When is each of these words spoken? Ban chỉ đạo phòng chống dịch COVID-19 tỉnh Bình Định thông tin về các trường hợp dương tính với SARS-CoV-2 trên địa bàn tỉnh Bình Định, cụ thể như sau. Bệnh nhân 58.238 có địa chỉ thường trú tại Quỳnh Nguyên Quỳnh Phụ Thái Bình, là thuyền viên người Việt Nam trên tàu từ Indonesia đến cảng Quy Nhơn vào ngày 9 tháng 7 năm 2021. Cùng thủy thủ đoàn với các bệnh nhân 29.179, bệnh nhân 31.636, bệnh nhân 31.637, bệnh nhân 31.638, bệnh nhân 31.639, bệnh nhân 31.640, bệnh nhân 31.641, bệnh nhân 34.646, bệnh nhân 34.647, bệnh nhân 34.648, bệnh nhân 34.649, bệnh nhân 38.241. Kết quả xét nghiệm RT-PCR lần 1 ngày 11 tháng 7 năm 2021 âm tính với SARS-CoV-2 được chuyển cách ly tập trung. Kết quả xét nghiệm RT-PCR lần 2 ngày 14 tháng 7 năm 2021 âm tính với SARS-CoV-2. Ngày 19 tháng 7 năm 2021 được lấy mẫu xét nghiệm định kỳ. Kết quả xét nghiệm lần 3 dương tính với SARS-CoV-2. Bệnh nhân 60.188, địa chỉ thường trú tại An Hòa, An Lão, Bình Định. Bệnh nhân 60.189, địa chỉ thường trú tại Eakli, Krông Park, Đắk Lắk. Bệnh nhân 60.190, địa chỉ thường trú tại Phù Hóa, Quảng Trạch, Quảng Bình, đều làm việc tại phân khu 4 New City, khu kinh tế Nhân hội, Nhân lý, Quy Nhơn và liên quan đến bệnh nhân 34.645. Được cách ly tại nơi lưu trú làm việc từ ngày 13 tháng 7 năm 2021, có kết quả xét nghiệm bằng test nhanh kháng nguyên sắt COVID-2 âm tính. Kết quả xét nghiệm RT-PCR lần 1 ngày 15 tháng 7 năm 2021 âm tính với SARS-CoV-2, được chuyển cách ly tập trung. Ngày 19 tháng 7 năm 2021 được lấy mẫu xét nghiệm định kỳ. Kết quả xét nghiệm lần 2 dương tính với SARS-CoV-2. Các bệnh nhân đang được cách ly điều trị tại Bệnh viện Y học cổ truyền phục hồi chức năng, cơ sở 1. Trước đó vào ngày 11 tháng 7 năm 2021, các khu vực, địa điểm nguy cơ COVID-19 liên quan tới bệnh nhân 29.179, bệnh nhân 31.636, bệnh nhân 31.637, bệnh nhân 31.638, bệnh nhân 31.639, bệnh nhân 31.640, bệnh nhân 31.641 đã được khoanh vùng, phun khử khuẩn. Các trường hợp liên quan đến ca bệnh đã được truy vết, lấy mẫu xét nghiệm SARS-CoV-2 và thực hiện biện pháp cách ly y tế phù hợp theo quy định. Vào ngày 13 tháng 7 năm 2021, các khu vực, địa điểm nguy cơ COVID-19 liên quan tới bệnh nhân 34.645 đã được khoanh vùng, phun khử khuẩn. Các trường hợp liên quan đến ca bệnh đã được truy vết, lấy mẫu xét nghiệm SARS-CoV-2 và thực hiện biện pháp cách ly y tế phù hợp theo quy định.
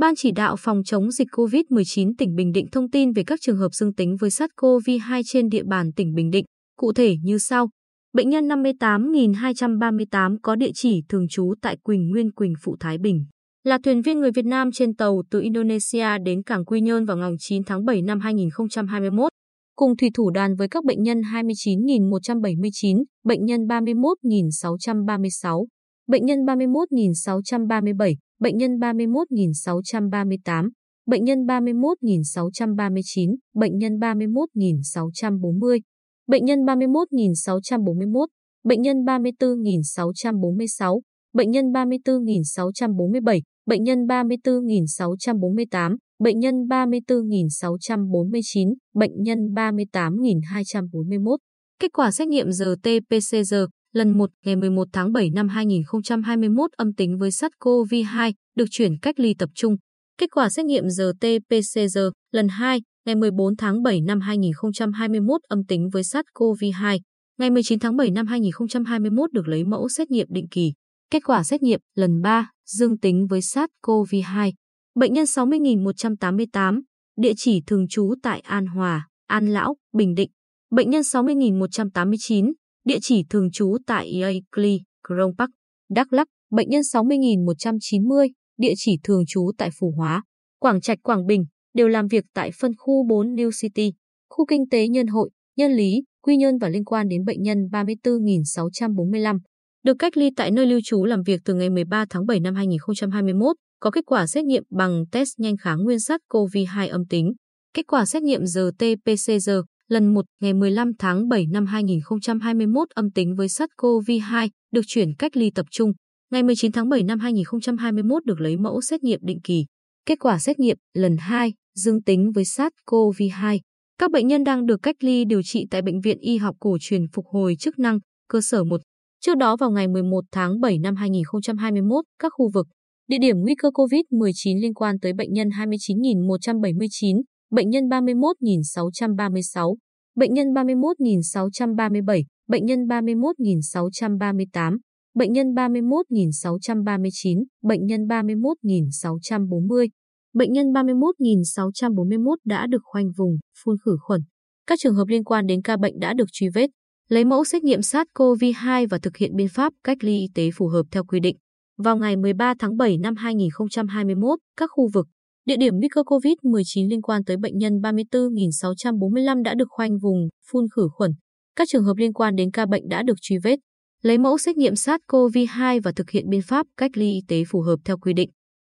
Ban 0.00 0.14
chỉ 0.16 0.32
đạo 0.32 0.56
phòng 0.58 0.82
chống 0.84 1.10
dịch 1.10 1.28
COVID-19 1.32 2.12
tỉnh 2.18 2.34
Bình 2.34 2.52
Định 2.52 2.66
thông 2.72 2.90
tin 2.90 3.12
về 3.12 3.22
các 3.26 3.38
trường 3.42 3.56
hợp 3.56 3.74
dương 3.74 3.94
tính 3.94 4.16
với 4.20 4.30
SARS-CoV-2 4.30 5.22
trên 5.26 5.48
địa 5.48 5.62
bàn 5.62 5.92
tỉnh 5.92 6.14
Bình 6.14 6.30
Định, 6.30 6.44
cụ 6.76 6.92
thể 6.92 7.16
như 7.22 7.38
sau. 7.38 7.68
Bệnh 8.12 8.30
nhân 8.30 8.48
58.238 8.48 10.36
có 10.42 10.56
địa 10.56 10.70
chỉ 10.74 11.02
thường 11.08 11.28
trú 11.28 11.54
tại 11.62 11.76
Quỳnh 11.82 12.08
Nguyên 12.08 12.32
Quỳnh 12.32 12.52
Phụ 12.62 12.76
Thái 12.80 12.98
Bình, 12.98 13.24
là 13.64 13.78
thuyền 13.84 14.02
viên 14.02 14.20
người 14.20 14.30
Việt 14.30 14.44
Nam 14.44 14.72
trên 14.72 14.94
tàu 14.94 15.22
từ 15.30 15.40
Indonesia 15.40 16.18
đến 16.24 16.42
cảng 16.42 16.64
Quy 16.64 16.80
Nhơn 16.80 17.04
vào 17.04 17.16
ngày 17.16 17.30
9 17.38 17.64
tháng 17.64 17.84
7 17.84 18.02
năm 18.02 18.20
2021. 18.20 19.28
Cùng 19.76 19.96
thủy 19.96 20.10
thủ 20.14 20.30
đoàn 20.30 20.56
với 20.56 20.68
các 20.68 20.84
bệnh 20.84 21.02
nhân 21.02 21.20
29.179, 21.20 23.02
bệnh 23.24 23.44
nhân 23.44 23.60
31.636, 23.60 25.66
bệnh 26.08 26.26
nhân 26.26 26.38
31.637, 26.38 28.14
bệnh 28.40 28.56
nhân 28.56 28.78
31.638, 28.78 30.70
bệnh 31.06 31.24
nhân 31.24 31.46
31.639, 31.46 33.36
bệnh 33.54 33.78
nhân 33.78 33.98
31.640, 33.98 35.80
bệnh 36.26 36.44
nhân 36.44 36.58
31.641, 36.58 38.26
bệnh 38.64 38.82
nhân 38.82 38.96
34.646, 38.96 41.00
bệnh 41.32 41.50
nhân 41.50 41.72
34.647, 41.72 43.40
bệnh 43.66 43.84
nhân 43.84 44.06
34.648, 44.06 45.96
bệnh 46.18 46.38
nhân 46.38 46.54
34.649, 46.54 48.74
bệnh 48.94 49.22
nhân 49.22 49.38
38.241. 49.54 51.36
Kết 51.78 51.92
quả 51.92 52.10
xét 52.10 52.28
nghiệm 52.28 52.48
RT-PCR 52.48 53.66
lần 53.92 54.18
1 54.18 54.30
ngày 54.44 54.56
11 54.56 54.88
tháng 54.92 55.12
7 55.12 55.30
năm 55.30 55.48
2021 55.48 56.72
âm 56.72 56.94
tính 56.94 57.18
với 57.18 57.30
SARS-CoV-2 57.30 58.32
được 58.56 58.64
chuyển 58.70 58.98
cách 58.98 59.20
ly 59.20 59.34
tập 59.38 59.50
trung. 59.54 59.76
Kết 60.18 60.30
quả 60.34 60.48
xét 60.48 60.66
nghiệm 60.66 60.84
RT-PCR 60.84 62.10
lần 62.32 62.48
2 62.48 62.80
ngày 63.06 63.14
14 63.14 63.56
tháng 63.56 63.82
7 63.82 64.00
năm 64.00 64.20
2021 64.20 65.40
âm 65.48 65.64
tính 65.64 65.88
với 65.92 66.02
SARS-CoV-2. 66.02 66.98
Ngày 67.38 67.50
19 67.50 67.78
tháng 67.78 67.96
7 67.96 68.10
năm 68.10 68.26
2021 68.26 69.32
được 69.32 69.48
lấy 69.48 69.64
mẫu 69.64 69.88
xét 69.88 70.10
nghiệm 70.10 70.26
định 70.30 70.48
kỳ. 70.50 70.72
Kết 71.10 71.20
quả 71.24 71.44
xét 71.44 71.62
nghiệm 71.62 71.80
lần 71.94 72.22
3 72.22 72.50
dương 72.66 72.98
tính 72.98 73.26
với 73.26 73.40
SARS-CoV-2. 73.40 74.52
Bệnh 74.94 75.14
nhân 75.14 75.24
60.188, 75.24 76.80
địa 77.16 77.32
chỉ 77.36 77.60
thường 77.66 77.88
trú 77.88 78.14
tại 78.22 78.40
An 78.40 78.66
Hòa, 78.66 79.08
An 79.26 79.48
Lão, 79.48 79.76
Bình 79.92 80.14
Định. 80.14 80.30
Bệnh 80.70 80.90
nhân 80.90 81.02
60.189, 81.02 82.52
địa 82.84 82.98
chỉ 83.02 83.24
thường 83.30 83.50
trú 83.50 83.76
tại 83.86 84.10
Eakli, 84.22 84.80
Krông 85.08 85.36
Park, 85.38 85.50
Đắk 85.90 86.12
Lắk. 86.12 86.28
Bệnh 86.50 86.68
nhân 86.68 86.80
60.190, 86.80 88.28
địa 88.58 88.72
chỉ 88.76 88.98
thường 89.04 89.22
trú 89.28 89.50
tại 89.58 89.70
Phù 89.80 89.92
Hóa, 89.96 90.22
Quảng 90.60 90.80
Trạch, 90.80 90.98
Quảng 91.02 91.26
Bình, 91.26 91.44
đều 91.74 91.88
làm 91.88 92.06
việc 92.06 92.24
tại 92.34 92.50
phân 92.60 92.72
khu 92.78 93.06
4 93.08 93.34
New 93.34 93.50
City, 93.60 93.92
khu 94.30 94.46
kinh 94.46 94.68
tế 94.70 94.88
Nhân 94.88 95.06
hội, 95.06 95.30
Nhân 95.56 95.72
lý, 95.72 96.02
Quy 96.22 96.36
Nhơn 96.36 96.58
và 96.58 96.68
liên 96.68 96.84
quan 96.84 97.08
đến 97.08 97.24
bệnh 97.24 97.42
nhân 97.42 97.58
34.645. 97.72 99.38
Được 99.84 99.94
cách 99.98 100.16
ly 100.16 100.30
tại 100.36 100.50
nơi 100.50 100.66
lưu 100.66 100.80
trú 100.84 101.04
làm 101.04 101.22
việc 101.22 101.40
từ 101.44 101.54
ngày 101.54 101.70
13 101.70 102.04
tháng 102.10 102.26
7 102.26 102.40
năm 102.40 102.54
2021, 102.54 103.56
có 103.80 103.90
kết 103.90 104.04
quả 104.06 104.26
xét 104.26 104.44
nghiệm 104.44 104.62
bằng 104.70 105.04
test 105.12 105.28
nhanh 105.38 105.56
kháng 105.56 105.78
nguyên 105.82 106.00
sắt 106.00 106.20
COVID-2 106.28 106.90
âm 106.90 107.06
tính. 107.06 107.32
Kết 107.74 107.86
quả 107.86 108.06
xét 108.06 108.22
nghiệm 108.22 108.42
RT-PCR 108.42 109.62
lần 109.90 110.14
1 110.14 110.24
ngày 110.40 110.54
15 110.54 110.92
tháng 110.98 111.28
7 111.28 111.46
năm 111.46 111.66
2021 111.66 112.88
âm 112.90 113.10
tính 113.10 113.34
với 113.36 113.46
SARS-CoV-2, 113.46 114.48
được 114.72 114.80
chuyển 114.86 115.14
cách 115.18 115.36
ly 115.36 115.50
tập 115.54 115.66
trung. 115.70 115.92
Ngày 116.32 116.42
19 116.42 116.72
tháng 116.72 116.88
7 116.88 117.02
năm 117.02 117.18
2021 117.18 118.24
được 118.24 118.40
lấy 118.40 118.56
mẫu 118.56 118.80
xét 118.80 119.02
nghiệm 119.02 119.20
định 119.22 119.40
kỳ. 119.44 119.64
Kết 120.06 120.18
quả 120.20 120.38
xét 120.38 120.58
nghiệm 120.58 120.76
lần 120.94 121.16
2 121.16 121.52
dương 121.74 122.02
tính 122.02 122.32
với 122.34 122.44
SARS-CoV-2. 122.44 123.58
Các 123.98 124.10
bệnh 124.10 124.26
nhân 124.26 124.44
đang 124.44 124.66
được 124.66 124.82
cách 124.82 124.96
ly 125.00 125.24
điều 125.24 125.42
trị 125.42 125.66
tại 125.70 125.82
Bệnh 125.82 126.00
viện 126.00 126.18
Y 126.20 126.36
học 126.36 126.56
cổ 126.60 126.76
truyền 126.80 127.06
phục 127.12 127.26
hồi 127.26 127.56
chức 127.58 127.78
năng, 127.78 127.98
cơ 128.28 128.40
sở 128.40 128.64
1. 128.64 128.80
Trước 129.20 129.36
đó 129.36 129.56
vào 129.56 129.70
ngày 129.70 129.88
11 129.88 130.24
tháng 130.32 130.60
7 130.60 130.78
năm 130.78 130.96
2021, 130.96 132.04
các 132.18 132.32
khu 132.36 132.50
vực, 132.54 132.66
địa 133.08 133.18
điểm 133.20 133.36
nguy 133.40 133.54
cơ 133.54 133.68
COVID-19 133.68 134.60
liên 134.62 134.74
quan 134.74 135.00
tới 135.00 135.12
bệnh 135.12 135.32
nhân 135.32 135.48
29.179, 135.48 137.20
bệnh 137.50 137.70
nhân 137.70 137.84
31.636, 137.88 139.76
bệnh 140.16 140.34
nhân 140.34 140.46
31.637, 140.46 142.22
bệnh 142.48 142.64
nhân 142.64 142.86
31.638, 142.86 144.78
bệnh 145.14 145.32
nhân 145.32 145.46
31.639, 145.54 147.44
bệnh 147.62 147.86
nhân 147.86 148.00
31.640, 148.06 149.88
bệnh 150.34 150.52
nhân 150.52 150.66
31.641 150.66 152.36
đã 152.44 152.66
được 152.66 152.82
khoanh 152.82 153.10
vùng, 153.16 153.36
phun 153.64 153.76
khử 153.84 153.96
khuẩn. 154.00 154.20
Các 154.66 154.78
trường 154.82 154.94
hợp 154.94 155.08
liên 155.08 155.24
quan 155.24 155.46
đến 155.46 155.62
ca 155.62 155.76
bệnh 155.76 155.98
đã 155.98 156.14
được 156.14 156.28
truy 156.32 156.48
vết, 156.54 156.70
lấy 157.08 157.24
mẫu 157.24 157.44
xét 157.44 157.64
nghiệm 157.64 157.80
SARS-CoV-2 157.80 158.86
và 158.90 158.98
thực 158.98 159.16
hiện 159.16 159.36
biện 159.36 159.48
pháp 159.54 159.72
cách 159.84 160.04
ly 160.04 160.18
y 160.18 160.26
tế 160.34 160.50
phù 160.54 160.68
hợp 160.68 160.82
theo 160.90 161.04
quy 161.04 161.20
định. 161.20 161.36
Vào 161.78 161.96
ngày 161.96 162.16
13 162.16 162.54
tháng 162.58 162.76
7 162.76 162.98
năm 162.98 163.16
2021, 163.16 164.38
các 164.56 164.70
khu 164.72 164.88
vực, 164.94 165.06
địa 165.46 165.56
điểm 165.56 165.74
nguy 165.76 165.88
cơ 165.88 166.02
COVID-19 166.02 166.88
liên 166.88 167.02
quan 167.02 167.24
tới 167.24 167.36
bệnh 167.36 167.58
nhân 167.58 167.72
34.645 167.72 169.42
đã 169.42 169.54
được 169.54 169.68
khoanh 169.68 169.98
vùng, 169.98 170.28
phun 170.50 170.64
khử 170.76 170.88
khuẩn. 170.92 171.10
Các 171.56 171.68
trường 171.68 171.84
hợp 171.84 171.96
liên 171.96 172.12
quan 172.12 172.36
đến 172.36 172.50
ca 172.50 172.66
bệnh 172.66 172.88
đã 172.88 173.02
được 173.02 173.16
truy 173.20 173.36
vết, 173.42 173.58
lấy 174.02 174.18
mẫu 174.18 174.38
xét 174.38 174.56
nghiệm 174.56 174.74
SARS-CoV-2 174.74 175.80
và 175.84 175.92
thực 175.96 176.10
hiện 176.10 176.28
biện 176.28 176.42
pháp 176.42 176.66
cách 176.76 176.90
ly 176.94 177.12
y 177.12 177.20
tế 177.28 177.42
phù 177.50 177.60
hợp 177.60 177.76
theo 177.84 177.98
quy 177.98 178.12
định. 178.12 178.30